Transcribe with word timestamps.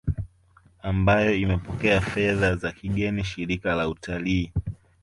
ambayo 0.81 1.35
imepokea 1.35 2.01
fedha 2.01 2.55
za 2.55 2.71
kigeni 2.71 3.23
Shirika 3.23 3.75
la 3.75 3.87
Utalii 3.89 4.53